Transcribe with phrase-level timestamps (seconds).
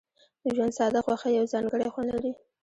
[0.43, 2.31] د ژوند ساده خوښۍ یو ځانګړی خوند لري.